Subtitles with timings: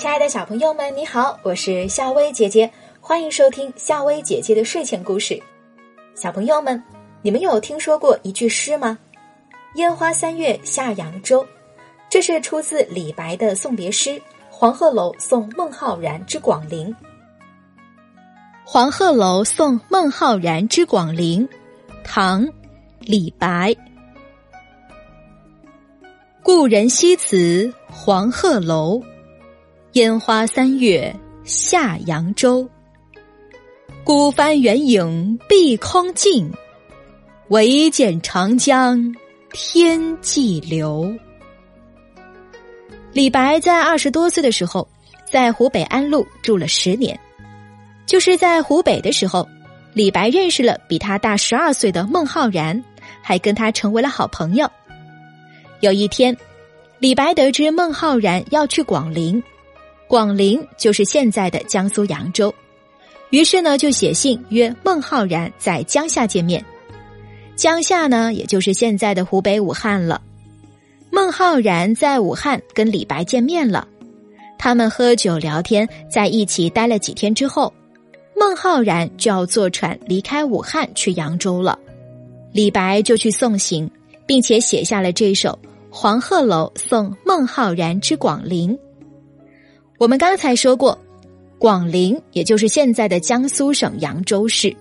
[0.00, 2.72] 亲爱的小朋友们，你好，我是夏薇姐姐，
[3.02, 5.38] 欢迎收听夏薇姐姐的睡前故事。
[6.14, 6.82] 小朋友们，
[7.20, 8.98] 你们有听说过一句诗吗
[9.76, 11.46] ？“烟花三月下扬州”，
[12.08, 14.08] 这是出自李白的送别诗
[14.48, 16.88] 《黄鹤楼送孟浩然之广陵》。
[18.64, 21.46] 《黄鹤楼送孟浩然之广陵》，
[22.02, 22.42] 唐·
[23.00, 23.76] 李白。
[26.42, 28.98] 故人西辞黄鹤楼，
[29.94, 31.12] 烟花三月
[31.42, 32.68] 下扬州。
[34.04, 36.48] 孤帆远影碧空尽，
[37.48, 39.12] 唯见长江
[39.52, 41.12] 天际流。
[43.12, 44.86] 李白在二十多岁的时候，
[45.28, 47.18] 在湖北安陆住了十年。
[48.06, 49.48] 就是在湖北的时候，
[49.92, 52.80] 李白认识了比他大十二岁的孟浩然，
[53.20, 54.70] 还跟他成为了好朋友。
[55.80, 56.36] 有一天，
[57.00, 59.42] 李白得知孟浩然要去广陵，
[60.10, 62.52] 广陵就是现在的江苏扬州，
[63.30, 66.64] 于是呢就写信约孟浩然在江夏见面。
[67.54, 70.20] 江夏呢，也就是现在的湖北武汉了。
[71.12, 73.86] 孟浩然在武汉跟李白见面了，
[74.58, 77.72] 他们喝酒聊天，在一起待了几天之后，
[78.34, 81.78] 孟浩然就要坐船离开武汉去扬州了，
[82.50, 83.88] 李白就去送行，
[84.26, 85.56] 并且写下了这首。
[85.88, 88.76] 黄鹤楼送孟浩然之广陵。
[90.00, 90.98] 我们刚才说过，
[91.58, 94.74] 广陵也就是现在的江苏省扬州市。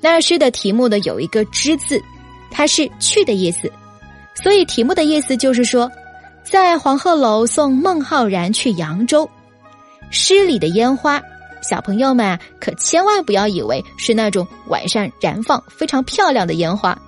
[0.00, 2.02] 那诗的题目呢有一个“之”字，
[2.50, 3.70] 它是去的意思，
[4.42, 5.88] 所以题目的意思就是说，
[6.42, 9.30] 在黄鹤楼送孟浩然去扬州。
[10.10, 11.22] 诗里的烟花，
[11.62, 17.00] 小朋友们，可千万不要以为是那种晚上燃放非常漂亮的烟花，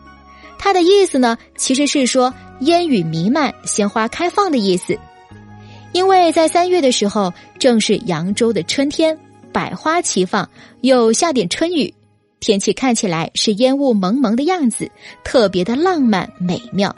[0.61, 2.33] 它的意思呢，其实是说。
[2.61, 4.97] 烟雨弥漫，鲜花开放的意思。
[5.93, 9.19] 因为在三月的时候，正是扬州的春天，
[9.53, 10.49] 百花齐放，
[10.81, 11.93] 又下点春雨，
[12.41, 14.91] 天气看起来是烟雾蒙蒙的样子，
[15.23, 16.97] 特别的浪漫美妙。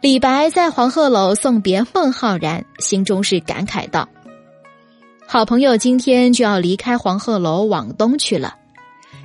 [0.00, 4.08] 李白在黄鹤楼送别孟浩然，心中是感慨道
[5.28, 8.56] ：“好朋友今天就要离开黄鹤楼往东去了，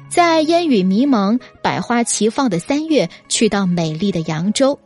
[0.09, 4.77] 在烟雨迷蒙、百花齐放的三月，去到美丽的扬州。”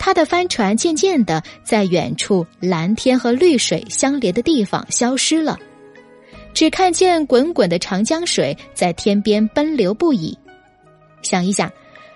[0.00, 5.58] 他的帆船渐渐的在远处蓝天和绿水相连的地方消失了，
[6.54, 10.36] 只看见滚滚的长江水在天边奔流不已。
[11.20, 11.70] 想一想，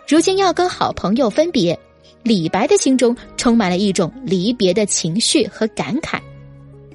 [0.08, 1.78] 如今要跟好朋友分别，
[2.22, 6.18] 李白的心中充满了一种离别的情绪和感慨。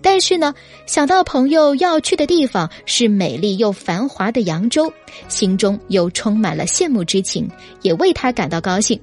[0.02, 0.56] 但是呢，
[0.88, 4.92] 想到朋友要去的地方是美丽又繁华的扬州，
[5.28, 7.48] 心中又充满了羡慕之情，
[7.84, 9.00] 也为他感到高兴。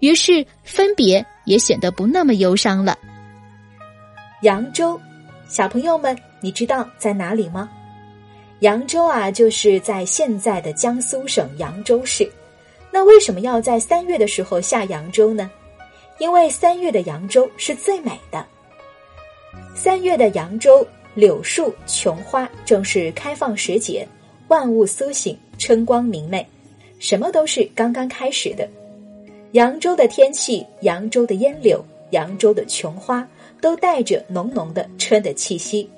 [0.00, 2.98] 于是分别也显得不那么忧伤了。
[4.42, 5.00] 扬州，
[5.48, 7.70] 小朋友们，你知道在哪里吗？
[8.60, 12.30] 扬州啊，就是在现在的江苏省扬州市。
[12.90, 15.50] 那为什么要在三月的时候下扬州呢？
[16.18, 18.44] 因为三月的扬州是最美的。
[19.74, 24.06] 三月的扬州，柳树琼花正是开放时节，
[24.48, 26.46] 万物苏醒，春光明媚，
[26.98, 28.68] 什么都是刚刚开始的。
[29.52, 33.26] 扬州的天气，扬州的烟柳，扬州的琼花，
[33.60, 35.90] 都带着浓浓的春的气息。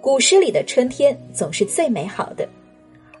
[0.00, 2.48] 古诗里的春天总是最美好的，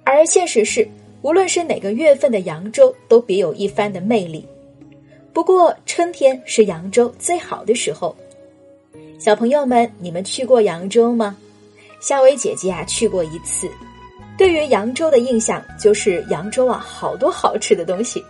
[0.04, 0.88] 而现实是，
[1.20, 4.46] 无论是哪个月份的扬州，都别有一番的魅力。
[5.32, 8.14] 不过，春天是扬州最好的时候。
[9.18, 11.36] 小朋友们，你们去过扬州吗？
[12.00, 13.68] 夏薇姐姐啊，去过一次。
[14.38, 18.24] 对于扬州的印象，就是扬州啊，好多好吃的东西。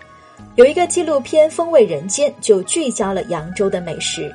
[0.57, 4.35] 有一个纪录片《风味人间》就聚焦了扬州的美食，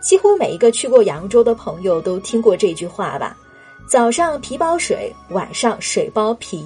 [0.00, 3.36] 几乎每一个去过扬州的朋友都听过这句话吧？
[3.88, 6.64] 早上皮包水，晚上水包皮。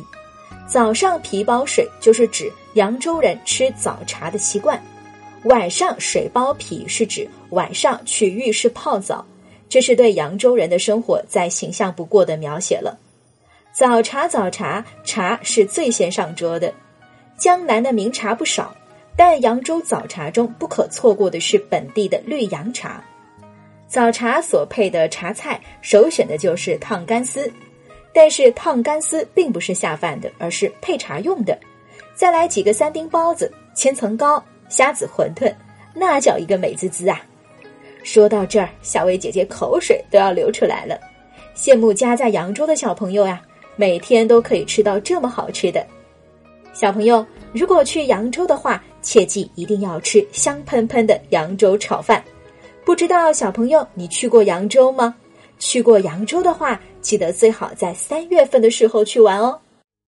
[0.66, 4.78] 早上皮包水就是指扬州人吃早茶的习惯，
[5.44, 9.24] 晚上水包皮是指晚上去浴室泡澡，
[9.70, 12.98] 这是对扬州人的生活再形象不过的描写了。
[13.72, 16.70] 早茶，早茶，茶是最先上桌的。
[17.38, 18.74] 江南的名茶不少，
[19.16, 23.02] 但扬州早茶中不可错过的是本地的绿杨茶。
[23.86, 27.50] 早茶所配的茶菜，首选的就是烫干丝。
[28.12, 31.56] 但是烫干丝并不是下饭的，而是配茶用的。
[32.12, 35.54] 再来几个三丁包子、千层糕、虾子馄饨，
[35.94, 37.20] 那叫一个美滋滋啊！
[38.02, 40.98] 说到这儿，小薇姐姐口水都要流出来了，
[41.54, 43.40] 羡慕家在扬州的小朋友呀，
[43.76, 45.86] 每天都可以吃到这么好吃的。
[46.80, 52.22] 小朋友，如果去扬州的话，切记一定要吃香喷喷的扬州炒饭。
[52.84, 55.12] 不知道小朋友你去过扬州吗？
[55.58, 59.58] 去过扬州的话，记得最好在三月份的时候去玩哦。